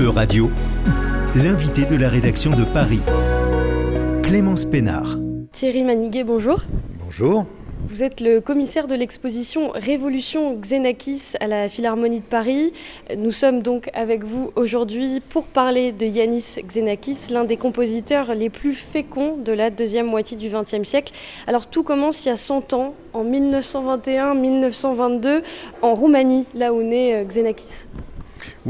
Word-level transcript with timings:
E-Radio, 0.00 0.50
l'invité 1.36 1.84
de 1.84 1.94
la 1.94 2.08
rédaction 2.08 2.52
de 2.52 2.64
Paris, 2.64 3.02
Clémence 4.22 4.64
Pénard. 4.64 5.18
Thierry 5.52 5.84
Maniguet, 5.84 6.24
bonjour. 6.24 6.62
Bonjour. 7.04 7.44
Vous 7.90 8.02
êtes 8.02 8.22
le 8.22 8.40
commissaire 8.40 8.86
de 8.86 8.94
l'exposition 8.94 9.72
Révolution 9.74 10.56
Xenakis 10.56 11.34
à 11.40 11.48
la 11.48 11.68
Philharmonie 11.68 12.20
de 12.20 12.24
Paris. 12.24 12.72
Nous 13.14 13.30
sommes 13.30 13.60
donc 13.60 13.90
avec 13.92 14.24
vous 14.24 14.50
aujourd'hui 14.56 15.20
pour 15.20 15.44
parler 15.44 15.92
de 15.92 16.06
Yanis 16.06 16.56
Xenakis, 16.66 17.30
l'un 17.30 17.44
des 17.44 17.58
compositeurs 17.58 18.34
les 18.34 18.48
plus 18.48 18.72
féconds 18.72 19.36
de 19.36 19.52
la 19.52 19.68
deuxième 19.68 20.06
moitié 20.06 20.38
du 20.38 20.48
XXe 20.48 20.88
siècle. 20.88 21.12
Alors 21.46 21.66
tout 21.66 21.82
commence 21.82 22.24
il 22.24 22.30
y 22.30 22.32
a 22.32 22.38
100 22.38 22.72
ans, 22.72 22.94
en 23.12 23.26
1921-1922, 23.26 25.42
en 25.82 25.94
Roumanie, 25.94 26.46
là 26.54 26.72
où 26.72 26.82
naît 26.82 27.22
Xenakis. 27.28 27.84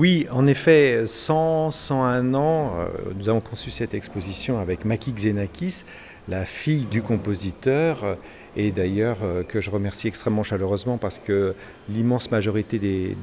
Oui, 0.00 0.26
en 0.30 0.46
effet, 0.46 1.02
100, 1.06 1.72
101 1.72 2.32
ans, 2.32 2.72
nous 3.18 3.28
avons 3.28 3.42
conçu 3.42 3.70
cette 3.70 3.92
exposition 3.92 4.58
avec 4.58 4.86
Maki 4.86 5.12
Xenakis, 5.12 5.84
la 6.26 6.46
fille 6.46 6.86
du 6.86 7.02
compositeur, 7.02 8.02
euh, 8.04 8.14
et 8.56 8.70
d'ailleurs 8.70 9.18
euh, 9.22 9.42
que 9.42 9.60
je 9.60 9.68
remercie 9.68 10.08
extrêmement 10.08 10.42
chaleureusement 10.42 10.96
parce 10.96 11.18
que 11.18 11.54
l'immense 11.90 12.30
majorité 12.30 12.78
des, 12.78 13.14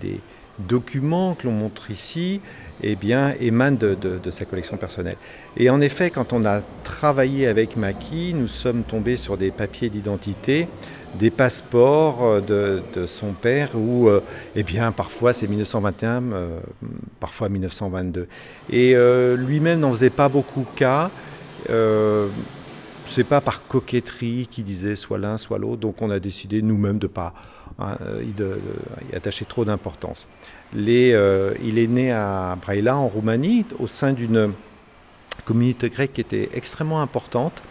documents 0.59 1.35
que 1.35 1.47
l'on 1.47 1.53
montre 1.53 1.91
ici 1.91 2.41
eh 2.83 2.95
bien, 2.95 3.33
émanent 3.39 3.77
de, 3.77 4.29
sa 4.29 4.45
collection 4.45 4.77
personnelle. 4.77 5.17
Et 5.55 5.69
en 5.69 5.81
effet, 5.81 6.11
quand 6.11 6.33
on 6.33 6.45
a 6.45 6.61
travaillé 6.83 7.47
avec 7.47 7.75
Maki, 7.75 8.33
nous 8.35 8.47
sommes 8.47 8.83
tombés 8.83 9.15
sur 9.15 9.37
des 9.37 9.51
papiers 9.51 9.89
d'identité 9.89 10.67
des 11.17 11.29
passeports 11.29 12.19
euh, 12.23 12.81
de, 12.93 13.05
son 13.05 13.33
père 13.33 13.69
où, 13.75 14.07
euh, 14.07 14.21
eh 14.55 14.63
bien, 14.63 14.91
parfois 14.91 15.33
c'est 15.33 15.47
1921, 15.47 16.23
euh, 16.33 16.59
parfois 17.19 17.49
1922. 17.49 18.27
Et 18.71 18.95
lui-même 19.37 19.79
n'en 19.79 19.91
faisait 19.91 20.09
pas 20.09 20.29
beaucoup 20.29 20.65
cas. 20.75 21.09
C'est 23.09 23.23
pas 23.23 23.41
par 23.41 23.67
coquetterie 23.67 24.47
qu'il 24.49 24.63
disait 24.63 24.95
soit 24.95 25.17
l'un, 25.17 25.37
soit 25.37 25.57
l'autre. 25.57 25.81
Donc 25.81 26.01
on 26.01 26.09
a 26.09 26.19
décidé 26.19 26.61
nous-mêmes 26.61 26.99
de 26.99 27.07
pas 27.07 27.33
hein, 27.79 27.97
y, 28.21 29.15
attacher 29.15 29.45
trop 29.45 29.65
d'importance. 29.65 30.27
il 30.73 30.89
est 30.89 31.87
né 31.87 32.11
à 32.11 32.57
Braila, 32.61 32.97
en 32.97 33.07
Roumanie, 33.07 33.65
au 33.79 33.87
sein 33.87 34.13
d'une 34.13 34.53
communauté 35.45 35.89
grecque 35.89 36.13
qui 36.13 36.21
était 36.21 36.49
extrêmement 36.53 37.01
importante. 37.01 37.61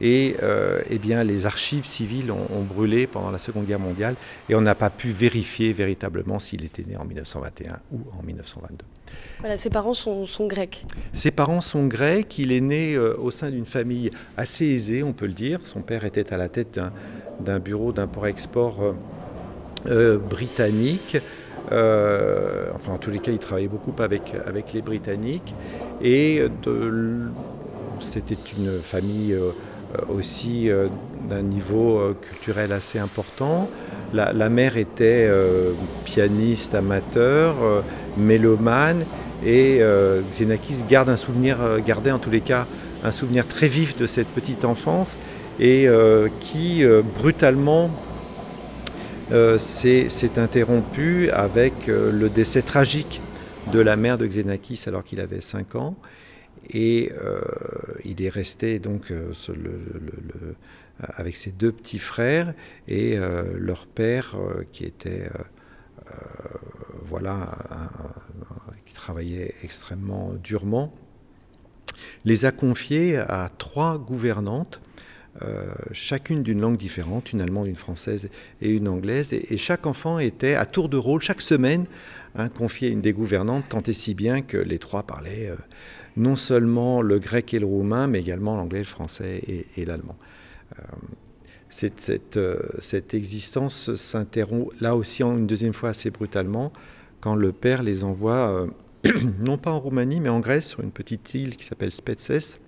Et 0.00 0.36
euh, 0.42 0.80
eh 0.90 0.98
bien, 0.98 1.24
les 1.24 1.46
archives 1.46 1.86
civiles 1.86 2.30
ont, 2.30 2.62
brûlé 2.64 3.06
pendant 3.06 3.30
la 3.30 3.38
Seconde 3.38 3.66
Guerre 3.66 3.78
mondiale 3.78 4.16
et 4.48 4.54
on 4.54 4.60
n'a 4.60 4.74
pas 4.74 4.90
pu 4.90 5.10
vérifier 5.10 5.72
véritablement 5.72 6.38
s'il 6.38 6.64
était 6.64 6.84
né 6.84 6.96
en 6.96 7.04
1921 7.04 7.78
ou 7.92 8.00
en 8.18 8.22
1922. 8.22 8.84
Voilà, 9.40 9.56
ses 9.56 9.70
parents 9.70 9.94
sont, 9.94 10.26
grecs. 10.46 10.84
Ses 11.12 11.30
parents 11.30 11.60
sont 11.60 11.86
grecs. 11.86 12.38
Il 12.38 12.52
est 12.52 12.60
né 12.60 12.94
euh, 12.94 13.16
au 13.18 13.30
sein 13.30 13.50
d'une 13.50 13.66
famille 13.66 14.10
assez 14.36 14.66
aisée, 14.66 15.02
on 15.02 15.12
peut 15.12 15.26
le 15.26 15.32
dire. 15.32 15.60
Son 15.64 15.82
père 15.82 16.04
était 16.04 16.32
à 16.32 16.36
la 16.36 16.48
tête 16.48 16.80
d'un 17.40 17.58
bureau 17.58 17.92
d'import-export 17.92 18.94
euh, 19.86 20.18
britannique. 20.18 21.18
enfin, 21.66 22.92
en 22.92 22.98
tous 22.98 23.10
les 23.10 23.18
cas, 23.18 23.30
il 23.30 23.38
travaillait 23.38 23.68
beaucoup 23.68 23.94
avec, 24.02 24.32
avec 24.46 24.72
les 24.72 24.82
Britanniques. 24.82 25.54
Et 26.02 26.42
c'était 28.00 28.38
une 28.58 28.80
famille 28.80 29.36
aussi 30.08 30.70
euh, 30.70 30.88
d'un 31.28 31.42
niveau 31.42 31.98
euh, 31.98 32.16
culturel 32.20 32.72
assez 32.72 32.98
important. 32.98 33.68
La, 34.12 34.48
mère 34.48 34.76
était 34.76 35.28
pianiste 36.04 36.76
amateur, 36.76 37.56
mélomane, 38.16 39.04
et 39.44 39.80
Xenakis 40.30 40.84
garde 40.88 41.08
un 41.08 41.16
souvenir, 41.16 41.58
gardait 41.84 42.12
en 42.12 42.20
tous 42.20 42.30
les 42.30 42.40
cas 42.40 42.68
un 43.02 43.10
souvenir 43.10 43.44
très 43.48 43.66
vif 43.66 43.96
de 43.96 44.06
cette 44.06 44.28
petite 44.28 44.64
enfance 44.64 45.18
et 45.58 45.88
qui 46.38 46.84
brutalement 47.18 47.90
s'est 49.58 50.30
interrompu 50.36 51.28
avec 51.30 51.72
le 51.88 52.28
décès 52.28 52.62
tragique 52.62 53.20
de 53.72 53.80
la 53.80 53.96
mère 53.96 54.16
de 54.16 54.28
Xenakis 54.28 54.84
alors 54.86 55.02
qu'il 55.02 55.18
avait 55.18 55.40
5 55.40 55.74
ans. 55.74 55.96
Et 56.70 57.12
euh, 57.12 57.40
il 58.04 58.22
est 58.22 58.28
resté 58.28 58.78
donc 58.78 59.10
euh, 59.10 59.32
avec 61.00 61.36
ses 61.36 61.50
deux 61.50 61.72
petits 61.72 61.98
frères 61.98 62.54
et 62.88 63.18
euh, 63.18 63.42
leur 63.56 63.86
père 63.86 64.36
qui 64.72 64.84
était 64.84 65.28
voilà 67.04 67.58
qui 68.86 68.94
travaillait 68.94 69.54
extrêmement 69.62 70.32
durement 70.42 70.94
les 72.24 72.44
a 72.44 72.52
confiés 72.52 73.16
à 73.16 73.50
trois 73.58 73.98
gouvernantes 73.98 74.80
chacune 75.90 76.44
d'une 76.44 76.60
langue 76.60 76.76
différente, 76.76 77.32
une 77.32 77.40
allemande, 77.40 77.66
une 77.66 77.74
française 77.74 78.30
et 78.62 78.68
une 78.70 78.86
anglaise. 78.86 79.32
Et, 79.32 79.56
chaque 79.56 79.84
enfant 79.84 80.20
était 80.20 80.54
à 80.54 80.64
tour 80.64 80.88
de 80.88 80.96
rôle, 80.96 81.22
chaque 81.22 81.40
semaine, 81.40 81.86
hein, 82.36 82.48
confié 82.48 82.86
à 82.86 82.92
une 82.92 83.00
des 83.00 83.12
gouvernantes, 83.12 83.64
tant 83.68 83.80
et 83.80 83.92
si 83.92 84.14
bien 84.14 84.42
que 84.42 84.56
les 84.56 84.78
trois 84.78 85.02
parlaient 85.02 85.50
non 86.16 86.36
seulement 86.36 87.02
le 87.02 87.18
grec 87.18 87.54
et 87.54 87.58
le 87.58 87.66
roumain, 87.66 88.06
mais 88.06 88.20
également 88.20 88.56
l'anglais, 88.56 88.80
le 88.80 88.84
français 88.84 89.42
et, 89.76 89.84
l'allemand. 89.84 90.16
Euh, 90.78 90.82
cette, 91.68 92.36
euh, 92.36 92.58
cette, 92.78 93.14
existence 93.14 93.94
s'interrompt 93.94 94.70
là 94.80 94.94
aussi 94.94 95.22
une 95.22 95.46
deuxième 95.46 95.72
fois 95.72 95.88
assez 95.88 96.10
brutalement 96.10 96.72
quand 97.20 97.34
le 97.34 97.52
père 97.52 97.82
les 97.82 98.04
envoie, 98.04 98.68
euh, 99.04 99.10
non 99.46 99.58
pas 99.58 99.72
en 99.72 99.80
Roumanie, 99.80 100.20
mais 100.20 100.28
en 100.28 100.40
Grèce, 100.40 100.68
sur 100.68 100.80
une 100.80 100.92
petite 100.92 101.34
île 101.34 101.56
qui 101.56 101.64
s'appelle 101.64 101.90
Spetses, 101.90 102.60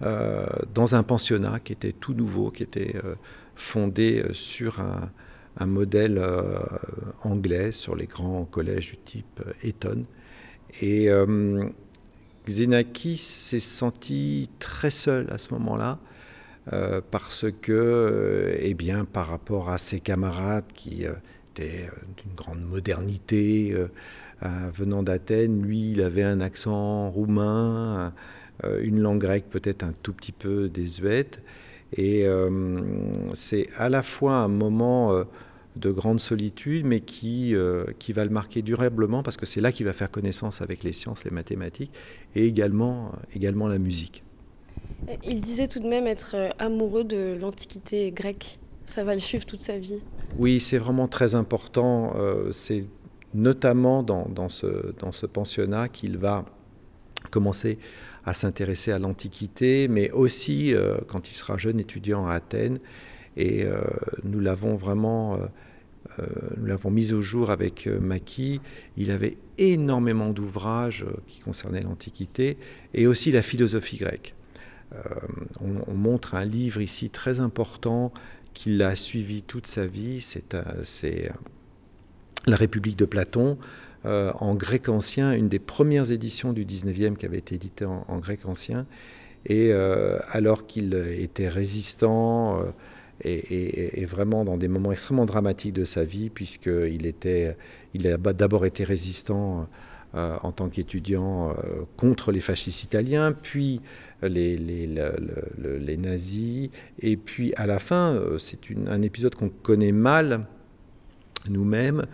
dans 0.00 0.94
un 0.94 1.02
pensionnat 1.02 1.60
qui 1.60 1.72
était 1.72 1.92
tout 1.92 2.12
nouveau, 2.12 2.50
qui 2.50 2.62
était 2.62 2.94
fondé 3.54 4.22
sur 4.32 4.80
un, 4.80 5.10
un 5.56 5.66
modèle 5.66 6.22
anglais, 7.22 7.72
sur 7.72 7.96
les 7.96 8.04
grands 8.04 8.44
collèges 8.44 8.90
du 8.90 8.96
type 8.98 9.40
Eton. 9.62 10.04
Et 10.82 11.08
Xenakis 12.46 13.16
s'est 13.16 13.60
senti 13.60 14.50
très 14.58 14.90
seul 14.90 15.28
à 15.30 15.38
ce 15.38 15.52
moment-là. 15.54 15.98
Euh, 16.72 17.02
parce 17.10 17.44
que, 17.60 17.72
euh, 17.72 18.56
eh 18.58 18.74
bien, 18.74 19.04
par 19.04 19.28
rapport 19.28 19.68
à 19.68 19.76
ses 19.76 20.00
camarades 20.00 20.64
qui 20.74 21.06
euh, 21.06 21.12
étaient 21.50 21.90
d'une 22.16 22.34
grande 22.34 22.62
modernité, 22.62 23.76
venant 24.72 25.02
d'Athènes, 25.02 25.62
lui, 25.62 25.92
il 25.92 26.02
avait 26.02 26.22
un 26.22 26.40
accent 26.40 27.08
roumain, 27.10 28.12
une 28.80 29.00
langue 29.00 29.20
grecque 29.20 29.48
peut-être 29.48 29.84
un 29.84 29.92
tout 30.02 30.12
petit 30.12 30.32
peu 30.32 30.68
désuète. 30.68 31.40
Et 31.96 32.26
c'est 33.32 33.68
à 33.76 33.88
la 33.88 34.02
fois 34.02 34.34
un 34.34 34.48
moment 34.48 35.24
de 35.76 35.90
grande 35.90 36.20
solitude, 36.20 36.84
mais 36.86 37.00
qui, 37.00 37.54
euh, 37.54 37.84
qui 37.98 38.12
va 38.12 38.24
le 38.24 38.30
marquer 38.30 38.62
durablement 38.62 39.22
parce 39.22 39.36
que 39.36 39.46
c'est 39.46 39.60
là 39.60 39.72
qu'il 39.72 39.86
va 39.86 39.92
faire 39.92 40.10
connaissance 40.10 40.62
avec 40.62 40.84
les 40.84 40.92
sciences, 40.92 41.24
les 41.24 41.30
mathématiques 41.30 41.92
et 42.34 42.46
également, 42.46 43.06
euh, 43.06 43.16
également 43.34 43.66
la 43.66 43.78
musique. 43.78 44.22
Il 45.24 45.40
disait 45.40 45.68
tout 45.68 45.80
de 45.80 45.88
même 45.88 46.06
être 46.06 46.32
euh, 46.34 46.50
amoureux 46.58 47.04
de 47.04 47.36
l'Antiquité 47.40 48.12
grecque. 48.12 48.58
Ça 48.86 49.02
va 49.02 49.14
le 49.14 49.20
suivre 49.20 49.44
toute 49.46 49.62
sa 49.62 49.78
vie. 49.78 50.00
Oui, 50.38 50.60
c'est 50.60 50.78
vraiment 50.78 51.08
très 51.08 51.34
important. 51.34 52.14
c'est 52.52 52.84
notamment 53.32 54.02
dans, 54.02 54.28
dans, 54.28 54.50
ce, 54.50 54.92
dans 54.98 55.10
ce 55.10 55.24
pensionnat 55.24 55.88
qu'il 55.88 56.18
va 56.18 56.44
commencer 57.30 57.78
à 58.26 58.34
s'intéresser 58.34 58.92
à 58.92 58.98
l'Antiquité, 58.98 59.88
mais 59.88 60.10
aussi 60.10 60.74
quand 61.06 61.30
il 61.30 61.34
sera 61.34 61.56
jeune 61.56 61.80
étudiant 61.80 62.26
à 62.26 62.34
Athènes. 62.34 62.78
Et 63.36 63.66
nous 64.22 64.40
l'avons 64.40 64.76
vraiment 64.76 65.38
euh, 66.18 66.26
nous 66.58 66.66
l'avons 66.66 66.90
mis 66.90 67.12
au 67.12 67.22
jour 67.22 67.50
avec 67.50 67.86
euh, 67.86 67.98
Maki. 67.98 68.60
Il 68.96 69.10
avait 69.10 69.36
énormément 69.58 70.30
d'ouvrages 70.30 71.02
euh, 71.02 71.16
qui 71.26 71.40
concernaient 71.40 71.80
l'Antiquité 71.80 72.56
et 72.92 73.06
aussi 73.06 73.32
la 73.32 73.42
philosophie 73.42 73.96
grecque. 73.96 74.34
On, 75.60 75.94
montre 75.94 76.36
un 76.36 76.44
livre 76.44 76.80
ici 76.80 77.10
très 77.10 77.40
important 77.40 78.12
qu'il 78.52 78.80
a 78.80 78.94
suivi 78.94 79.42
toute 79.42 79.66
sa 79.66 79.86
vie, 79.86 80.20
c'est 80.20 81.32
La 82.46 82.54
République 82.54 82.96
de 82.96 83.04
Platon, 83.04 83.58
en 84.04 84.54
grec 84.54 84.88
ancien, 84.88 85.32
une 85.32 85.48
des 85.48 85.58
premières 85.58 86.12
éditions 86.12 86.52
du 86.52 86.64
19e 86.64 87.16
qui 87.16 87.26
avait 87.26 87.38
été 87.38 87.56
éditée 87.56 87.86
en, 87.86 88.18
grec 88.18 88.44
ancien. 88.44 88.86
Et 89.46 89.72
alors 89.72 90.68
qu'il 90.68 90.94
était 91.18 91.48
résistant, 91.48 92.62
et, 93.24 94.04
vraiment 94.04 94.44
dans 94.44 94.56
des 94.56 94.68
moments 94.68 94.92
extrêmement 94.92 95.26
dramatiques 95.26 95.72
de 95.72 95.84
sa 95.84 96.04
vie, 96.04 96.30
puisqu'il 96.30 97.12
il 97.94 98.06
a 98.08 98.16
d'abord 98.16 98.66
été 98.66 98.84
résistant 98.84 99.68
euh, 100.14 100.36
en 100.44 100.52
tant 100.52 100.68
qu'étudiant 100.68 101.50
euh, 101.50 101.54
contre 101.96 102.30
les 102.30 102.40
fascistes 102.40 102.84
italiens, 102.84 103.32
puis 103.32 103.80
les, 104.22 104.86
nazis, 105.98 106.70
et 107.00 107.16
puis 107.16 107.52
à 107.56 107.66
la 107.66 107.80
fin, 107.80 108.12
euh, 108.12 108.38
c'est 108.38 108.60
un 108.86 109.02
épisode 109.02 109.34
qu'on 109.34 109.48
connaît 109.48 109.90
mal 109.90 110.46
nous-mêmes, 111.48 112.06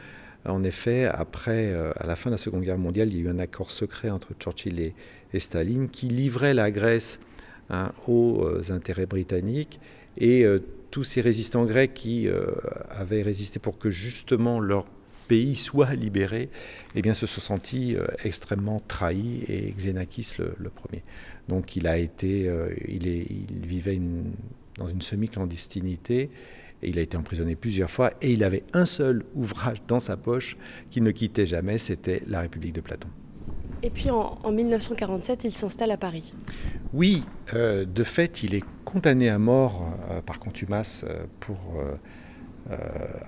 En 0.47 0.65
effet, 0.65 1.05
après, 1.05 1.75
à 1.75 2.07
la 2.07 2.17
fin 2.17 2.31
de 2.31 2.35
la 2.37 2.39
Seconde 2.39 2.63
Guerre 2.63 2.79
mondiale, 2.79 3.09
il 3.13 3.19
y 3.19 3.21
a 3.21 3.25
eu 3.25 3.29
un 3.29 3.39
accord 3.39 3.71
secret 3.71 4.09
entre 4.09 4.33
Churchill 4.39 4.81
et, 4.81 4.95
Staline 5.39 5.91
qui 5.91 6.09
livrait 6.09 6.55
la 6.55 6.71
Grèce 6.71 7.21
hein, 7.69 7.93
aux 8.09 8.73
intérêts 8.73 9.05
britanniques. 9.05 9.79
Et 10.17 10.47
tous 10.91 11.05
ces 11.05 11.21
résistants 11.21 11.65
grecs 11.65 11.95
qui 11.95 12.29
avaient 12.91 13.23
résisté 13.23 13.59
pour 13.59 13.79
que 13.79 13.91
justement 13.91 14.61
leur 14.61 14.87
pays 15.29 15.55
soit 15.55 15.95
libéré, 15.95 16.51
eh 16.97 17.03
bien, 17.03 17.15
se 17.15 17.27
sont 17.27 17.41
sentis 17.41 17.97
extrêmement 18.25 18.83
trahis 18.89 19.45
et 19.49 19.73
Xenakis 19.73 20.35
le, 20.39 20.71
premier. 20.71 21.03
Donc 21.49 21.77
il 21.77 21.87
a 21.87 21.99
été, 21.99 22.53
il, 22.89 23.07
est, 23.07 23.27
il 23.31 23.67
vivait 23.67 24.01
dans 24.77 24.89
une 24.89 25.03
semi-clandestinité 25.03 26.31
et 26.83 26.89
il 26.89 26.99
a 26.99 27.03
été 27.03 27.17
emprisonné 27.17 27.55
plusieurs 27.57 27.91
fois 27.91 28.13
et 28.23 28.33
il 28.33 28.43
avait 28.45 28.65
un 28.73 28.85
seul 28.85 29.25
ouvrage 29.35 29.83
dans 29.87 30.01
sa 30.01 30.17
poche 30.17 30.57
qui 30.91 31.01
ne 31.01 31.11
quittait 31.11 31.47
jamais, 31.47 31.79
c'était 31.79 32.23
La 32.27 32.41
République 32.41 32.75
de 32.75 32.81
Platon. 32.81 33.09
Et 33.83 33.91
puis 33.91 34.11
en, 34.11 34.39
1947, 34.51 35.45
il 35.45 35.53
s'installe 35.53 35.91
à 35.91 35.97
Paris. 35.97 36.33
Oui, 36.93 37.23
euh, 37.55 37.85
de 37.85 38.05
fait, 38.05 38.43
il 38.43 38.55
est 38.55 38.65
condamné 38.85 39.29
à 39.29 39.39
mort 39.39 39.89
euh, 40.11 40.21
par 40.21 40.39
contumace 40.39 41.05
euh, 41.09 41.25
pour 41.41 41.59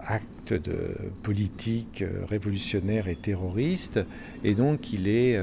acte 0.06 0.52
de 0.52 0.94
politique 1.25 2.04
révolutionnaire 2.28 3.08
et 3.08 3.16
terroriste. 3.16 3.99
Et 4.44 4.54
donc, 4.54 4.93
il 4.93 5.08
est, 5.08 5.37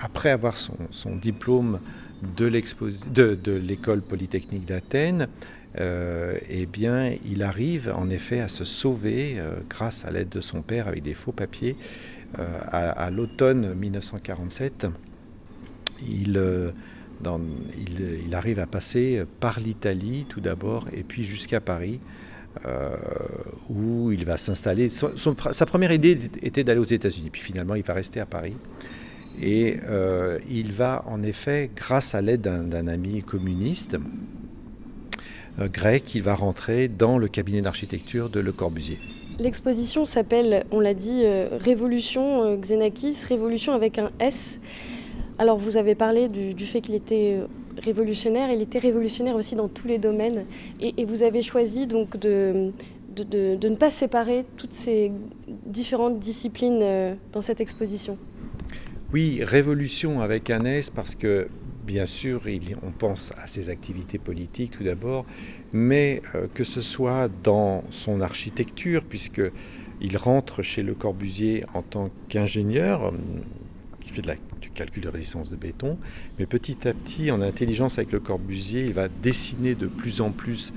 après 0.00 0.30
avoir 0.30 0.56
son, 0.56 1.14
diplôme 1.14 1.78
de 2.36 2.46
l'école 3.52 4.00
polytechnique 4.00 4.64
d'Athènes, 4.64 5.28
eh 5.78 6.66
bien, 6.66 7.14
il 7.30 7.44
arrive 7.44 7.92
en 7.96 8.10
effet 8.10 8.40
à 8.40 8.48
se 8.48 8.64
sauver 8.64 9.36
grâce 9.68 10.04
à 10.04 10.10
l'aide 10.10 10.30
de 10.30 10.40
son 10.40 10.62
père 10.62 10.88
avec 10.88 11.04
des 11.04 11.14
faux 11.14 11.30
papiers. 11.30 11.76
Euh, 12.38 12.46
à, 12.70 13.10
l'automne 13.10 13.74
1947, 13.74 14.86
il, 16.06 16.40
il, 18.26 18.34
arrive 18.34 18.60
à 18.60 18.66
passer 18.66 19.22
par 19.40 19.60
l'Italie 19.60 20.26
tout 20.28 20.40
d'abord 20.40 20.86
et 20.92 21.02
puis 21.02 21.24
jusqu'à 21.24 21.60
Paris. 21.60 22.00
où 23.70 24.10
il 24.10 24.24
va 24.24 24.36
s'installer. 24.36 24.90
sa 24.90 25.66
première 25.66 25.92
idée 25.92 26.18
était 26.42 26.64
d'aller 26.64 26.80
aux 26.80 26.84
États-Unis, 26.84 27.30
puis 27.30 27.42
finalement 27.42 27.76
il 27.76 27.84
va 27.84 27.94
rester 27.94 28.20
à 28.20 28.26
Paris. 28.26 28.56
Et 29.40 29.76
il 30.50 30.72
va 30.72 31.04
en 31.06 31.22
effet, 31.22 31.70
grâce 31.74 32.14
à 32.14 32.20
l'aide 32.20 32.42
d'un 32.42 32.88
ami 32.88 33.22
communiste, 33.22 33.96
euh, 35.60 35.68
grec, 35.68 36.14
il 36.14 36.22
va 36.22 36.34
rentrer 36.34 36.86
dans 36.88 37.18
le 37.18 37.26
cabinet 37.26 37.60
d'architecture 37.60 38.30
de 38.30 38.38
Le 38.38 38.52
Corbusier. 38.52 38.98
L'exposition 39.38 40.04
s'appelle, 40.04 40.64
on 40.72 40.80
l'a 40.80 40.94
dit, 40.94 41.22
euh, 41.22 41.48
Révolution 41.60 42.42
euh, 42.42 42.56
Xenakis, 42.56 43.16
Révolution 43.28 43.72
avec 43.72 43.98
un 43.98 44.10
S. 44.18 44.58
Alors 45.38 45.58
vous 45.58 45.76
avez 45.76 45.94
parlé 45.94 46.26
du, 46.26 46.66
fait 46.66 46.80
qu'il 46.80 46.96
était 46.96 47.36
révolutionnaire, 47.80 48.50
il 48.50 48.60
était 48.60 48.80
révolutionnaire 48.80 49.36
aussi 49.36 49.54
dans 49.54 49.68
tous 49.68 49.86
les 49.86 49.98
domaines, 49.98 50.44
et, 50.80 51.04
vous 51.04 51.22
avez 51.22 51.42
choisi 51.42 51.86
donc 51.86 52.16
de, 52.16 52.72
de, 53.14 53.68
ne 53.68 53.76
pas 53.76 53.92
séparer 53.92 54.44
toutes 54.56 54.72
ces 54.72 55.12
différentes 55.46 56.18
disciplines 56.18 56.84
dans 57.32 57.40
cette 57.40 57.60
exposition. 57.60 58.18
Oui, 59.12 59.44
révolution 59.44 60.20
avec 60.20 60.50
un 60.50 60.64
S 60.64 60.90
parce 60.90 61.14
que 61.14 61.46
bien 61.88 62.04
sûr, 62.04 62.42
on 62.82 62.90
pense 62.90 63.32
à 63.38 63.46
ses 63.46 63.70
activités 63.70 64.18
politiques 64.18 64.72
tout 64.76 64.84
d'abord, 64.84 65.24
mais 65.72 66.20
euh, 66.34 66.46
que 66.52 66.62
ce 66.62 66.82
soit 66.82 67.28
dans 67.42 67.82
son 67.90 68.20
architecture, 68.20 69.02
puisqu'il 69.02 70.16
rentre 70.18 70.62
chez 70.62 70.82
Le 70.82 70.94
Corbusier 70.94 71.64
en 71.72 71.80
tant 71.80 72.10
qu'ingénieur, 72.28 73.06
euh, 73.06 73.12
qui 74.02 74.10
fait 74.10 74.20
du 74.60 74.68
calcul 74.70 75.02
de 75.02 75.08
résistance 75.08 75.48
de 75.48 75.56
béton, 75.56 75.96
mais 76.38 76.44
petit 76.44 76.86
à 76.86 76.92
petit, 76.92 77.30
en 77.30 77.40
intelligence 77.40 77.96
avec 77.96 78.12
Le 78.12 78.20
Corbusier, 78.20 78.84
il 78.84 78.92
va 78.92 79.08
dessiner 79.08 79.74
de 79.74 79.86
plus 79.86 80.20
en 80.20 80.30
plus 80.30 80.74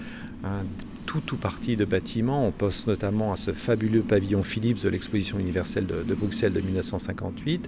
tout 1.11 1.19
tout 1.19 1.35
parti 1.35 1.75
de 1.75 1.83
bâtiments. 1.83 2.47
On 2.47 2.51
pense 2.51 2.87
notamment 2.87 3.33
à 3.33 3.35
ce 3.35 3.51
fabuleux 3.51 3.99
pavillon 3.99 4.43
Philips 4.43 4.81
de 4.81 4.87
l'exposition 4.87 5.39
universelle 5.39 5.85
de, 5.85 6.15
Bruxelles 6.15 6.53
de 6.53 6.61
1958. 6.61 7.67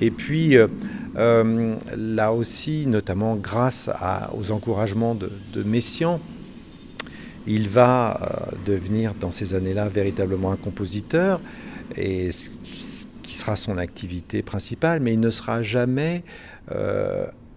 Et 0.00 0.10
puis 0.10 0.56
euh, 0.56 0.66
euh, 1.14 1.76
là 1.96 2.32
aussi, 2.32 2.88
notamment 2.88 3.36
grâce 3.36 3.88
aux 4.36 4.50
encouragements 4.50 5.14
de, 5.14 5.30
Messiaen, 5.62 6.18
il 7.46 7.68
va 7.68 8.18
euh, 8.20 8.56
devenir 8.66 9.14
dans 9.14 9.30
ces 9.30 9.54
années-là 9.54 9.88
véritablement 9.88 10.50
un 10.50 10.56
compositeur, 10.56 11.40
et 11.96 12.32
ce 12.32 12.48
qui 13.22 13.34
sera 13.34 13.54
son 13.54 13.78
activité 13.78 14.42
principale, 14.42 14.98
mais 14.98 15.12
il 15.12 15.20
ne 15.20 15.30
sera 15.30 15.62
jamais 15.62 16.24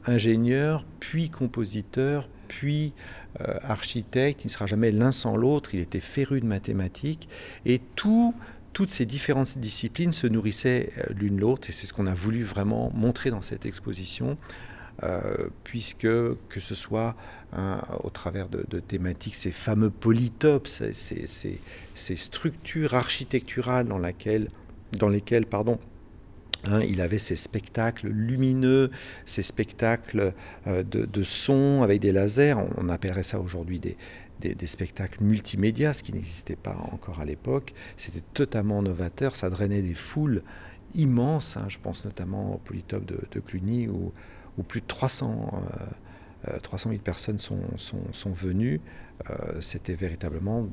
ingénieur, 0.05 0.85
puis 0.99 1.29
compositeur, 1.29 2.27
puis 2.47 2.93
euh, 3.41 3.57
architecte, 3.63 4.43
il 4.43 4.47
ne 4.47 4.51
sera 4.51 4.65
jamais 4.65 4.91
l'un 4.91 5.11
sans 5.11 5.35
l'autre, 5.35 5.73
il 5.73 5.79
était 5.79 5.99
féru 5.99 6.41
de 6.41 6.45
mathématiques, 6.45 7.27
et 7.65 7.81
toutes 7.95 8.89
ces 8.89 9.05
différentes 9.05 9.57
disciplines 9.57 10.13
se 10.13 10.27
nourrissaient 10.27 10.91
euh, 10.97 11.13
l'une 11.13 11.39
l'autre, 11.39 11.69
et 11.69 11.73
c'est 11.73 11.87
ce 11.87 11.93
qu'on 11.93 12.07
a 12.07 12.13
voulu 12.13 12.43
vraiment 12.43 12.91
montrer 12.93 13.29
dans 13.29 13.41
cette 13.41 13.65
exposition, 13.65 14.37
euh, 15.01 15.49
puisque 15.63 16.01
que 16.01 16.59
ce 16.59 16.75
soit 16.75 17.15
hein, 17.51 17.81
au 18.03 18.11
travers 18.11 18.47
de, 18.49 18.79
thématiques, 18.79 19.35
ces 19.35 19.51
fameux 19.51 19.89
polytopes, 19.89 20.67
ces, 20.67 20.93
structures 21.95 22.93
architecturales 22.93 23.87
dans, 23.87 23.99
dans 23.99 25.09
lesquelles 25.09 25.45
pardon, 25.47 25.79
Hein, 26.65 26.81
il 26.81 27.01
avait 27.01 27.19
ces 27.19 27.35
spectacles 27.35 28.07
lumineux, 28.07 28.89
ces 29.25 29.43
spectacles 29.43 30.33
euh, 30.67 30.83
de, 30.83 31.23
son 31.23 31.81
avec 31.83 31.99
des 31.99 32.11
lasers. 32.11 32.55
On, 32.77 32.89
appellerait 32.89 33.23
ça 33.23 33.39
aujourd'hui 33.39 33.79
des, 33.79 33.97
spectacles 34.67 35.23
multimédia, 35.23 35.93
ce 35.93 36.03
qui 36.03 36.13
n'existait 36.13 36.55
pas 36.55 36.75
encore 36.91 37.19
à 37.19 37.25
l'époque. 37.25 37.73
C'était 37.97 38.23
totalement 38.33 38.81
novateur. 38.81 39.35
Ça 39.35 39.49
drainait 39.49 39.81
des 39.81 39.93
foules 39.93 40.41
immenses. 40.95 41.57
Hein. 41.57 41.65
je 41.67 41.79
pense 41.79 42.05
notamment 42.05 42.55
au 42.55 42.57
Polytope 42.59 43.05
de, 43.05 43.39
Cluny 43.39 43.87
où, 43.87 44.13
plus 44.63 44.81
de 44.81 44.87
300, 44.87 45.63
300 46.61 46.89
000 46.91 47.01
personnes 47.01 47.39
sont, 47.39 48.31
venues. 48.33 48.79
Euh, 49.29 49.59
c'était 49.59 49.95
véritablement 49.95 50.67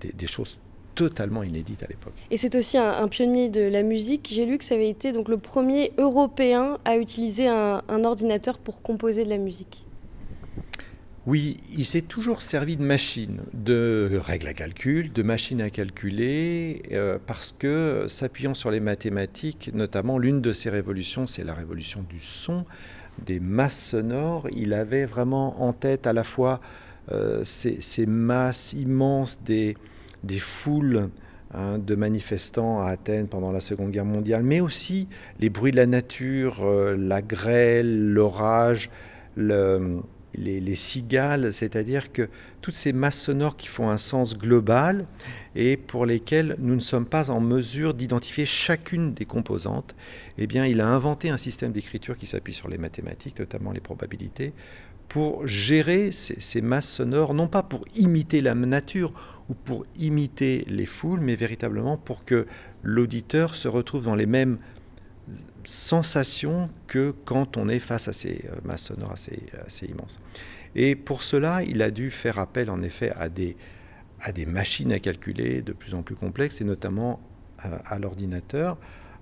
des 0.00 0.26
choses 0.26 0.58
totalement 0.94 1.42
inédite 1.42 1.82
à 1.82 1.86
l'époque. 1.86 2.14
Et 2.30 2.36
c'est 2.36 2.54
aussi 2.54 2.78
un, 2.78 3.08
pionnier 3.08 3.48
de 3.48 3.60
la 3.60 3.82
musique. 3.82 4.28
J'ai 4.32 4.46
lu 4.46 4.58
que 4.58 4.64
ça 4.64 4.74
avait 4.74 4.88
été 4.88 5.12
donc 5.12 5.28
le 5.28 5.38
premier 5.38 5.92
Européen 5.98 6.78
à 6.84 6.96
utiliser 6.96 7.48
un, 7.48 7.82
ordinateur 8.04 8.58
pour 8.58 8.82
composer 8.82 9.24
de 9.24 9.30
la 9.30 9.38
musique. 9.38 9.84
Oui, 11.24 11.58
il 11.72 11.86
s'est 11.86 12.02
toujours 12.02 12.42
servi 12.42 12.76
de 12.76 12.82
machines, 12.82 13.42
de 13.52 14.20
règles 14.20 14.48
à 14.48 14.54
calcul, 14.54 15.12
de 15.12 15.22
machines 15.22 15.60
à 15.60 15.70
calculer, 15.70 16.82
euh, 16.90 17.16
parce 17.24 17.54
que 17.56 18.06
s'appuyant 18.08 18.54
sur 18.54 18.72
les 18.72 18.80
mathématiques, 18.80 19.70
notamment 19.72 20.18
l'une 20.18 20.40
de 20.40 20.52
ses 20.52 20.68
révolutions, 20.68 21.28
c'est 21.28 21.44
la 21.44 21.54
révolution 21.54 22.04
du 22.08 22.18
son, 22.18 22.64
des 23.24 23.38
masses 23.38 23.90
sonores. 23.90 24.48
Il 24.52 24.72
avait 24.72 25.04
vraiment 25.04 25.62
en 25.62 25.72
tête 25.72 26.08
à 26.08 26.12
la 26.12 26.24
fois 26.24 26.60
euh, 27.10 27.42
ces, 27.44 28.06
masses 28.06 28.72
immenses 28.72 29.38
des, 29.44 29.76
des 30.24 30.38
foules 30.38 31.10
hein, 31.54 31.78
de 31.78 31.94
manifestants 31.94 32.82
à 32.82 32.88
Athènes 32.88 33.28
pendant 33.28 33.52
la 33.52 33.60
Seconde 33.60 33.90
Guerre 33.90 34.04
mondiale, 34.04 34.42
mais 34.42 34.60
aussi 34.60 35.08
les 35.40 35.50
bruits 35.50 35.72
de 35.72 35.76
la 35.76 35.86
nature, 35.86 36.64
euh, 36.64 36.96
la 36.96 37.22
grêle, 37.22 38.10
l'orage, 38.12 38.90
les, 40.34 40.74
cigales, 40.74 41.52
c'est-à-dire 41.52 42.12
que 42.12 42.28
toutes 42.60 42.74
ces 42.74 42.92
masses 42.92 43.18
sonores 43.18 43.56
qui 43.56 43.68
font 43.68 43.90
un 43.90 43.96
sens 43.96 44.36
global 44.36 45.06
et 45.54 45.76
pour 45.76 46.06
lesquelles 46.06 46.56
nous 46.58 46.74
ne 46.74 46.80
sommes 46.80 47.06
pas 47.06 47.30
en 47.30 47.40
mesure 47.40 47.94
d'identifier 47.94 48.46
chacune 48.46 49.14
des 49.14 49.24
composantes, 49.24 49.94
eh 50.38 50.46
bien, 50.46 50.66
il 50.66 50.80
a 50.80 50.86
inventé 50.86 51.30
un 51.30 51.36
système 51.36 51.72
d'écriture 51.72 52.16
qui 52.16 52.26
s'appuie 52.26 52.54
sur 52.54 52.68
les 52.68 52.78
mathématiques, 52.78 53.38
notamment 53.38 53.72
les 53.72 53.80
probabilités, 53.80 54.52
pour 55.12 55.46
gérer 55.46 56.10
ces, 56.10 56.62
masses 56.62 56.88
sonores, 56.88 57.34
non 57.34 57.46
pas 57.46 57.62
pour 57.62 57.84
imiter 57.96 58.40
la 58.40 58.54
nature 58.54 59.12
ou 59.50 59.54
pour 59.54 59.84
imiter 59.98 60.64
les 60.68 60.86
foules, 60.86 61.20
mais 61.20 61.36
véritablement 61.36 61.98
pour 61.98 62.24
que 62.24 62.46
l'auditeur 62.82 63.54
se 63.54 63.68
retrouve 63.68 64.04
dans 64.04 64.14
les 64.14 64.24
mêmes 64.24 64.56
sensations 65.64 66.70
que 66.86 67.14
quand 67.26 67.58
on 67.58 67.68
est 67.68 67.78
face 67.78 68.08
à 68.08 68.14
ces 68.14 68.46
euh, 68.46 68.56
masses 68.64 68.84
sonores 68.84 69.12
assez, 69.12 69.86
immenses. 69.86 70.18
Et 70.74 70.96
pour 70.96 71.24
cela, 71.24 71.62
il 71.62 71.82
a 71.82 71.90
dû 71.90 72.10
faire 72.10 72.38
appel 72.38 72.70
en 72.70 72.80
effet 72.80 73.12
à 73.14 73.28
des, 73.28 73.54
machines 74.46 74.92
à 74.94 74.98
calculer 74.98 75.60
de 75.60 75.74
plus 75.74 75.92
en 75.92 76.02
plus 76.02 76.16
complexes, 76.16 76.62
et 76.62 76.64
notamment 76.64 77.20
euh, 77.66 77.76
à, 77.84 77.98
l'ordinateur. 77.98 78.78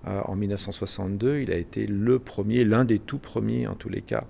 Euh, 0.06 0.20
en 0.26 0.36
1962, 0.36 1.40
il 1.40 1.50
a 1.50 1.56
été 1.56 1.88
le 1.88 2.20
premier, 2.20 2.64
l'un 2.64 2.84
des 2.84 3.00
tout 3.00 3.18
premiers 3.18 3.66
en 3.66 3.74
tous 3.74 3.88
les 3.88 4.02
cas, 4.02 4.24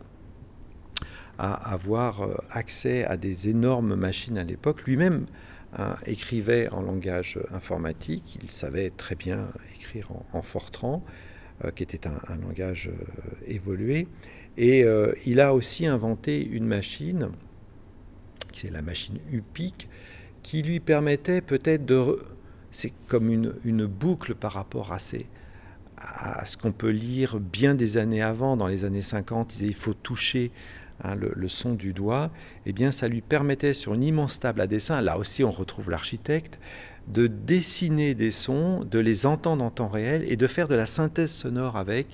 à 1.40 1.54
avoir 1.72 2.20
euh, 2.20 2.34
accès 2.50 3.04
à 3.04 3.16
des 3.16 3.48
énormes 3.48 3.94
machines 3.94 4.36
à 4.36 4.44
l'époque. 4.44 4.82
Lui-même 4.86 5.26
écrivait 6.04 6.68
en 6.70 6.82
langage 6.82 7.38
informatique, 7.54 8.36
il 8.42 8.50
savait 8.50 8.90
très 8.90 9.14
bien 9.14 9.46
écrire 9.76 10.10
en, 10.32 10.42
Fortran, 10.42 11.00
qui 11.76 11.84
était 11.84 12.08
un, 12.08 12.36
langage 12.42 12.90
évolué, 13.46 14.08
et 14.58 14.84
il 15.26 15.38
a 15.38 15.54
aussi 15.54 15.86
inventé 15.86 16.44
une 16.44 16.66
machine, 16.66 17.28
qui 18.50 18.66
est 18.66 18.70
la 18.70 18.82
machine 18.82 19.20
UPIC, 19.30 19.88
qui 20.42 20.64
lui 20.64 20.80
permettait 20.80 21.40
peut-être 21.40 21.86
de... 21.86 22.18
C'est 22.72 22.92
comme 23.06 23.30
une, 23.30 23.86
boucle 23.86 24.34
par 24.34 24.54
rapport 24.54 24.92
à, 24.92 24.98
ces, 24.98 25.28
à 25.96 26.44
ce 26.46 26.56
qu'on 26.56 26.72
peut 26.72 26.90
lire 26.90 27.38
bien 27.38 27.76
des 27.76 27.96
années 27.96 28.22
avant, 28.22 28.56
dans 28.56 28.66
les 28.66 28.84
années 28.84 29.02
50, 29.02 29.54
il 29.54 29.58
disait 29.58 29.66
il 29.68 29.74
faut 29.74 29.94
toucher 29.94 30.50
hein, 31.04 31.14
le, 31.14 31.48
son 31.48 31.74
du 31.74 31.92
doigt, 31.92 32.30
eh 32.66 32.72
bien 32.72 32.90
ça 32.90 33.08
lui 33.08 33.20
permettait 33.20 33.74
sur 33.74 33.94
une 33.94 34.02
immense 34.02 34.40
table 34.40 34.60
à 34.60 34.66
dessin, 34.66 35.00
là 35.00 35.18
aussi 35.18 35.44
on 35.44 35.50
retrouve 35.50 35.90
l'architecte, 35.90 36.58
de 37.08 37.26
dessiner 37.26 38.14
des 38.14 38.30
sons, 38.30 38.84
de 38.84 38.98
les 38.98 39.26
entendre 39.26 39.64
en 39.64 39.70
temps 39.70 39.88
réel 39.88 40.24
et 40.28 40.36
de 40.36 40.46
faire 40.46 40.68
de 40.68 40.74
la 40.74 40.86
synthèse 40.86 41.30
sonore 41.30 41.76
avec. 41.76 42.06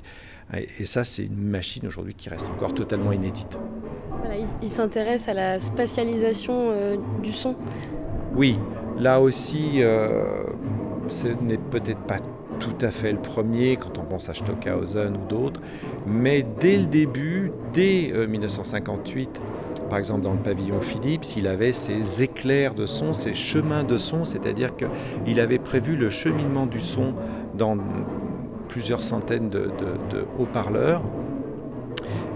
Et 0.78 0.84
ça, 0.84 1.02
c'est 1.02 1.24
une 1.24 1.42
machine 1.42 1.88
aujourd'hui 1.88 2.14
qui 2.14 2.28
reste 2.28 2.48
encore 2.48 2.72
totalement 2.72 3.10
inédite. 3.10 3.58
il, 4.62 4.70
s'intéresse 4.70 5.26
à 5.28 5.34
la 5.34 5.58
spatialisation 5.58 6.70
euh, 6.70 6.96
du 7.20 7.32
son. 7.32 7.56
Oui, 8.36 8.56
là 8.96 9.20
aussi, 9.20 9.82
euh, 9.82 10.44
ce 11.08 11.26
n'est 11.26 11.58
peut-être 11.58 12.00
pas 12.02 12.20
tout 12.58 12.74
à 12.80 12.90
fait 12.90 13.12
le 13.12 13.18
premier 13.18 13.76
quand 13.76 13.98
on 13.98 14.02
pense 14.02 14.28
à 14.28 14.34
Stockhausen 14.34 15.16
ou 15.16 15.28
d'autres, 15.28 15.60
mais 16.06 16.44
dès 16.60 16.76
le 16.76 16.86
début, 16.86 17.52
dès 17.72 18.12
1958, 18.28 19.40
euh, 19.40 19.88
par 19.88 19.98
exemple 19.98 20.22
dans 20.22 20.32
le 20.32 20.38
pavillon 20.38 20.80
Philips, 20.80 21.36
il 21.36 21.46
avait 21.46 21.72
ses 21.72 22.22
éclairs 22.22 22.74
de 22.74 22.86
son, 22.86 23.12
ses 23.12 23.34
chemins 23.34 23.84
de 23.84 23.96
son, 23.96 24.24
c'est-à-dire 24.24 24.72
qu'il 24.76 25.40
avait 25.40 25.58
prévu 25.58 25.96
le 25.96 26.10
cheminement 26.10 26.66
du 26.66 26.80
son 26.80 27.14
dans 27.54 27.76
plusieurs 28.68 29.02
centaines 29.02 29.48
de 29.48 29.70
haut-parleurs 30.38 31.02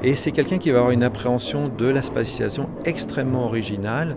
et 0.02 0.16
c'est 0.16 0.32
quelqu'un 0.32 0.56
qui 0.56 0.70
va 0.70 0.78
avoir 0.78 0.92
une 0.92 1.02
appréhension 1.02 1.68
de 1.68 1.86
la 1.86 2.00
spatialisation 2.00 2.70
extrêmement 2.86 3.44
originale, 3.44 4.16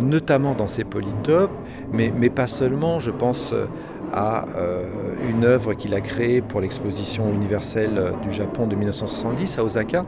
notamment 0.00 0.54
dans 0.54 0.68
ses 0.68 0.84
polytopes, 0.84 1.50
mais, 1.92 2.12
mais 2.16 2.30
pas 2.30 2.46
seulement. 2.46 3.00
Je 3.00 3.10
pense 3.10 3.52
euh, 3.52 3.66
à 4.14 4.46
euh, 4.56 4.84
une 5.28 5.44
œuvre 5.44 5.74
qu'il 5.74 5.92
a 5.92 6.00
créée 6.00 6.40
pour 6.40 6.60
l'exposition 6.60 7.32
universelle 7.34 7.98
euh, 7.98 8.12
du 8.22 8.32
Japon 8.32 8.68
de 8.68 8.76
1970 8.76 9.58
à 9.58 9.64
Osaka 9.64 10.04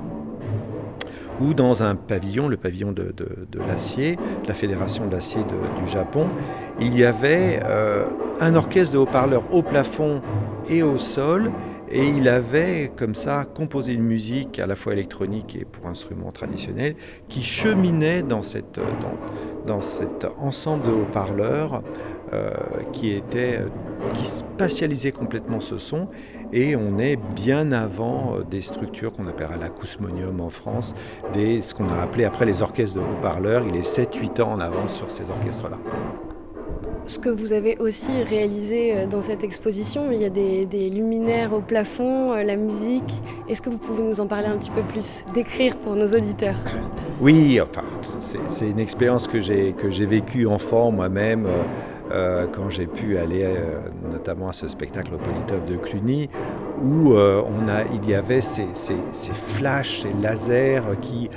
ou 1.40 1.52
dans 1.52 1.82
un 1.82 1.96
pavillon, 1.96 2.48
le 2.48 2.56
pavillon 2.56 2.92
de, 2.92 3.12
l'acier, 3.68 4.16
la 4.48 4.54
Fédération 4.54 5.06
de 5.06 5.12
l'acier 5.12 5.42
du 5.42 5.90
Japon, 5.90 6.28
il 6.80 6.96
y 6.96 7.04
avait 7.04 7.60
un 8.40 8.54
orchestre 8.54 8.94
de 8.94 8.98
haut-parleurs 8.98 9.42
au 9.52 9.60
plafond 9.60 10.22
et 10.70 10.82
au 10.82 10.96
sol, 10.96 11.52
et 11.96 12.08
il 12.08 12.28
avait 12.28 12.92
comme 12.94 13.14
ça 13.14 13.46
composé 13.46 13.94
une 13.94 14.02
musique 14.02 14.58
à 14.58 14.66
la 14.66 14.76
fois 14.76 14.92
électronique 14.92 15.56
et 15.58 15.64
pour 15.64 15.86
instruments 15.86 16.30
traditionnels 16.30 16.94
qui 17.30 17.42
cheminait 17.42 18.20
dans, 18.20 18.42
dans, 19.66 19.80
cet 19.80 20.26
ensemble 20.36 20.86
de 20.86 20.92
haut-parleurs 20.92 21.82
euh, 22.34 22.52
qui, 22.92 23.12
était, 23.12 23.60
qui 24.12 24.26
spatialisait 24.26 25.12
complètement 25.12 25.60
ce 25.60 25.78
son. 25.78 26.08
Et 26.52 26.76
on 26.76 26.98
est 26.98 27.16
bien 27.16 27.72
avant 27.72 28.34
euh, 28.34 28.42
des 28.42 28.60
structures 28.60 29.14
qu'on 29.14 29.26
appellera 29.26 29.56
l'acousmonium 29.56 30.42
en 30.42 30.50
France, 30.50 30.94
des, 31.32 31.62
ce 31.62 31.72
qu'on 31.72 31.88
a 31.88 32.02
appelé 32.02 32.26
après 32.26 32.44
les 32.44 32.60
orchestres 32.60 32.96
de 32.96 33.00
haut-parleurs. 33.00 33.64
Il 33.66 33.74
est 33.74 33.90
7-8 33.90 34.42
ans 34.42 34.52
en 34.52 34.60
avance 34.60 34.94
sur 34.94 35.10
ces 35.10 35.30
orchestres-là 35.30 35.78
ce 37.06 37.18
que 37.18 37.28
vous 37.28 37.52
avez 37.52 37.78
aussi 37.78 38.22
réalisé 38.22 38.92
euh, 38.92 39.06
dans 39.06 39.22
cette 39.22 39.44
exposition. 39.44 40.10
Il 40.10 40.20
y 40.20 40.24
a 40.24 40.30
des, 40.30 40.90
luminaires 40.90 41.52
au 41.52 41.60
plafond, 41.60 42.32
euh, 42.32 42.42
la 42.42 42.56
musique. 42.56 43.14
Est-ce 43.48 43.62
que 43.62 43.70
vous 43.70 43.78
pouvez 43.78 44.02
nous 44.02 44.20
en 44.20 44.26
parler 44.26 44.46
un 44.46 44.56
petit 44.56 44.70
peu 44.70 44.82
plus, 44.82 45.24
décrire 45.32 45.76
pour 45.76 45.94
nos 45.94 46.06
auditeurs? 46.06 46.56
Oui, 47.20 47.60
enfin, 47.60 47.84
c'est 48.02 48.68
une 48.68 48.78
expérience 48.78 49.26
que 49.26 49.40
j'ai 49.40 50.06
vécue 50.06 50.46
enfant 50.46 50.90
moi-même. 50.90 51.46
Euh, 52.12 52.46
quand 52.52 52.70
j'ai 52.70 52.86
pu 52.86 53.18
aller 53.18 53.52
notamment 54.12 54.50
à 54.50 54.52
ce 54.52 54.68
spectacle 54.68 55.12
au 55.14 55.16
Polytop 55.16 55.66
de 55.66 55.76
Cluny, 55.76 56.28
où 56.84 57.14
on 57.14 57.68
a, 57.68 57.84
il 57.92 58.08
y 58.08 58.14
avait 58.14 58.42
ces, 58.42 58.66
ces, 58.74 59.32
flashs, 59.32 60.02
ces 60.02 60.12
lasers 60.22 60.82
qui 61.00 61.30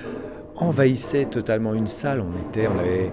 envahissaient 0.57 1.25
totalement 1.25 1.73
une 1.73 1.87
salle. 1.87 2.21
On 2.21 2.49
était, 2.49 2.67
on 2.67 2.77
avait 2.77 3.11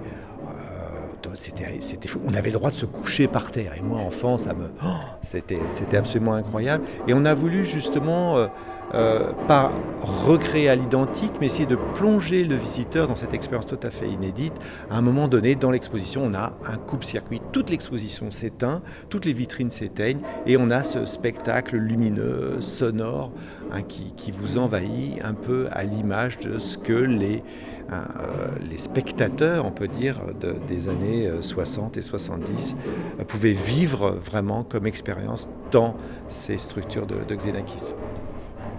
c'était 1.36 2.08
fou. 2.08 2.20
On 2.26 2.34
avait 2.34 2.50
le 2.50 2.54
droit 2.54 2.70
de 2.70 2.76
se 2.76 2.86
coucher 2.86 3.28
par 3.28 3.50
terre. 3.50 3.72
Et 3.76 3.80
moi, 3.80 4.00
enfant, 4.00 4.38
ça 4.38 4.54
me, 4.54 4.70
oh, 4.84 4.86
c'était 5.22 5.58
absolument 5.96 6.34
incroyable. 6.34 6.84
Et 7.08 7.14
on 7.14 7.24
a 7.24 7.34
voulu 7.34 7.66
justement, 7.66 8.48
euh, 8.94 9.32
pas 9.48 9.72
recréer 10.00 10.68
à 10.68 10.76
l'identique, 10.76 11.32
mais 11.40 11.46
essayer 11.46 11.66
de 11.66 11.78
plonger 11.94 12.44
le 12.44 12.56
visiteur 12.56 13.08
dans 13.08 13.16
cette 13.16 13.34
expérience 13.34 13.66
tout 13.66 13.78
à 13.82 13.90
fait 13.90 14.08
inédite. 14.08 14.52
À 14.90 14.96
un 14.96 15.02
moment 15.02 15.28
donné, 15.28 15.54
dans 15.54 15.70
l'exposition, 15.70 16.22
on 16.24 16.34
a 16.34 16.52
un 16.66 16.76
coupe-circuit. 16.76 17.40
Toute 17.52 17.70
l'exposition 17.70 18.30
s'éteint, 18.30 18.82
toutes 19.08 19.24
les 19.24 19.32
vitrines 19.32 19.70
s'éteignent, 19.70 20.20
et 20.46 20.56
on 20.56 20.70
a 20.70 20.82
ce 20.82 21.06
spectacle 21.06 21.76
lumineux, 21.76 22.60
sonore, 22.60 23.32
hein, 23.72 23.82
qui, 23.82 24.32
vous 24.32 24.58
envahit 24.58 25.22
un 25.24 25.34
peu 25.34 25.68
à 25.72 25.84
l'image 25.84 26.38
de 26.38 26.58
ce 26.58 26.76
que 26.76 26.92
les 26.92 27.42
Hein, 27.88 28.04
euh, 28.20 28.76
spectateurs, 28.76 29.64
on 29.64 29.70
peut 29.70 29.86
dire, 29.86 30.20
des 30.66 30.88
années 30.88 31.30
60 31.40 31.96
euh, 31.96 32.00
et 32.00 32.02
70 32.02 32.76
euh, 33.20 33.24
pouvaient 33.24 33.52
vivre 33.52 34.10
vraiment 34.10 34.64
comme 34.64 34.86
expérience 34.86 35.48
dans 35.70 35.94
ces 36.26 36.58
structures 36.58 37.06
de, 37.06 37.16
Xenakis. 37.32 37.94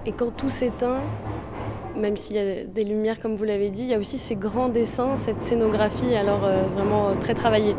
Et 0.08 0.14
quand 0.14 0.36
tout 0.36 0.50
s'éteint, 0.50 1.02
même 1.96 2.18
s'il 2.18 2.38
y 2.38 2.40
a 2.40 2.64
des 2.64 2.84
lumières 2.84 3.20
comme 3.20 3.36
vous 3.36 3.44
l'avez 3.44 3.70
dit, 3.70 3.82
il 3.82 3.90
y 3.90 3.94
a 3.94 4.00
aussi 4.00 4.18
ces 4.18 4.36
grands 4.36 4.70
dessins, 4.70 5.18
cette 5.18 5.42
scénographie 5.42 6.16
alors 6.16 6.48
vraiment 6.76 7.14
très 7.20 7.34
travaillée. 7.34 7.76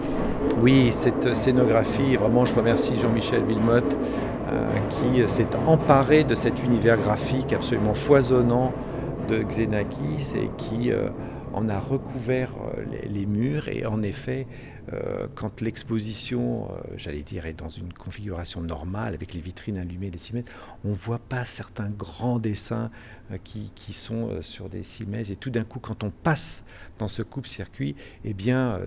Oui, 0.62 0.90
cette 0.92 1.34
scénographie, 1.34 2.16
vraiment 2.16 2.44
je 2.44 2.54
remercie 2.54 2.94
Jean-Michel 2.96 3.44
Villemotte 3.44 3.96
qui 4.90 5.26
s'est 5.26 5.48
emparé 5.66 6.24
de 6.24 6.34
cet 6.34 6.62
univers 6.62 6.98
graphique 6.98 7.52
absolument 7.52 7.94
foisonnant 7.94 8.72
de 9.28 9.42
Xenakis 9.42 10.32
et 10.36 10.50
qui 10.56 10.90
euh, 10.90 11.08
en 11.52 11.68
a 11.68 11.78
recouvert 11.78 12.52
euh, 12.76 12.84
les, 13.08 13.26
murs. 13.26 13.68
Et 13.68 13.86
en 13.86 14.02
effet, 14.02 14.46
euh, 14.92 15.26
quand 15.34 15.60
l'exposition, 15.60 16.68
j'allais 16.96 17.22
dire, 17.22 17.46
est 17.46 17.54
dans 17.54 17.68
une 17.68 17.92
configuration 17.92 18.60
normale, 18.60 19.14
avec 19.14 19.34
les 19.34 19.40
vitrines 19.40 19.78
allumées, 19.78 20.10
les 20.10 20.18
cimaises, 20.18 20.44
on 20.84 20.90
ne 20.90 20.94
voit 20.94 21.18
pas 21.18 21.44
certains 21.44 21.90
grands 21.90 22.38
dessins 22.38 22.90
qui, 23.44 23.70
sont 23.92 24.42
sur 24.42 24.68
des 24.68 24.82
cimaises. 24.82 25.30
Et 25.30 25.36
tout 25.36 25.50
d'un 25.50 25.64
coup, 25.64 25.78
quand 25.80 26.04
on 26.04 26.10
passe 26.10 26.64
dans 26.98 27.08
ce 27.08 27.22
coupe-circuit, 27.22 27.96
eh 28.24 28.32
bien, 28.34 28.80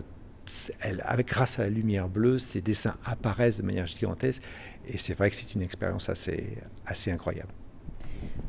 avec, 0.81 1.27
grâce 1.27 1.59
à 1.59 1.63
la 1.63 1.69
lumière 1.69 2.09
bleue, 2.09 2.39
ces 2.39 2.61
dessins 2.61 2.95
apparaissent 3.05 3.57
de 3.57 3.63
manière 3.63 3.85
gigantesque. 3.85 4.41
Et 4.87 4.97
c'est 4.97 5.13
vrai 5.13 5.29
que 5.29 5.35
c'est 5.35 5.53
une 5.53 5.61
expérience 5.61 6.09
assez 6.09 7.11
incroyable. 7.11 7.51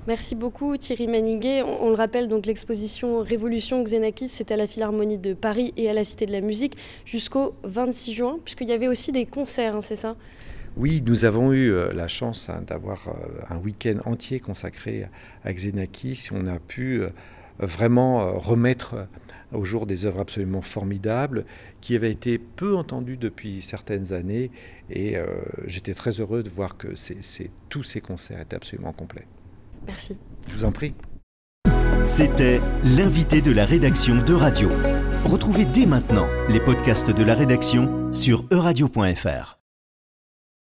Merci 0.09 0.35
beaucoup 0.35 0.77
Thierry 0.77 1.07
Maniguet. 1.07 1.63
On, 1.63 1.89
le 1.89 1.95
rappelle, 1.95 2.27
donc 2.27 2.45
l'exposition 2.45 3.21
Révolution 3.21 3.85
Xenakis, 3.85 4.27
c'était 4.27 4.55
à 4.55 4.57
la 4.57 4.67
Philharmonie 4.67 5.17
de 5.17 5.33
Paris 5.33 5.73
et 5.77 5.89
à 5.89 5.93
la 5.93 6.05
Cité 6.05 6.27
de 6.27 6.33
la 6.33 6.41
Musique 6.41 6.77
jusqu'au 7.05 7.55
26 7.63 8.13
juin, 8.13 8.39
puisqu'il 8.45 8.69
y 8.69 8.73
avait 8.73 8.89
aussi 8.89 9.13
des 9.13 9.27
concerts, 9.27 9.77
hein, 9.77 9.81
c'est 9.81 9.95
ça? 9.95 10.17
Oui, 10.77 11.05
nous 11.07 11.25
avons 11.25 11.53
eu 11.53 11.71
euh, 11.71 11.93
la 11.93 12.09
chance 12.09 12.51
hein, 12.51 12.65
d'avoir 12.67 13.11
euh, 13.11 13.13
un 13.49 13.59
week-end 13.59 13.99
entier 14.05 14.41
consacré 14.41 15.07
à 15.45 15.53
Xenakis. 15.53 16.31
On 16.33 16.49
a 16.49 16.59
pu 16.59 17.03
euh, 17.03 17.11
vraiment 17.61 18.37
remettre 18.41 19.07
au 19.53 19.63
jour 19.63 19.87
des 19.87 20.05
œuvres 20.05 20.19
absolument 20.19 20.63
formidables 20.63 21.45
qui 21.81 21.95
avaient 21.95 22.11
été 22.11 22.39
peu 22.39 22.75
entendues 22.75 23.19
depuis 23.19 23.63
certaines 23.63 24.13
années. 24.13 24.51
Et 24.91 25.15
j'étais 25.67 25.93
très 25.93 26.13
heureux 26.13 26.43
de 26.43 26.49
voir 26.49 26.79
que 26.79 26.89
tous 27.69 27.83
ces 27.83 28.01
concerts 28.01 28.41
étaient 28.41 28.57
absolument 28.57 28.95
complets. 28.95 29.27
Merci. 29.87 30.17
Je 30.49 30.55
vous 30.55 30.65
en 30.65 30.73
prie. 30.73 30.95
C'était 32.05 32.61
l'invité 32.97 33.41
de 33.41 33.53
la 33.53 33.65
rédaction 33.65 34.17
de 34.17 34.35
Radio. 34.35 34.71
Retrouvez 35.25 35.65
dès 35.65 35.87
maintenant 35.87 36.27
les 36.49 36.59
podcasts 36.59 37.11
de 37.11 37.23
la 37.23 37.35
rédaction 37.35 38.13
sur 38.13 38.45
euradio.fr. 38.51 39.62